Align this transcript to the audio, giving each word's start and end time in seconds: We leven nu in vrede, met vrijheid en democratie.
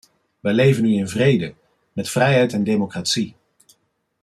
We 0.39 0.53
leven 0.53 0.83
nu 0.83 0.93
in 0.95 1.07
vrede, 1.07 1.53
met 1.93 2.09
vrijheid 2.09 2.53
en 2.53 2.63
democratie. 2.63 3.35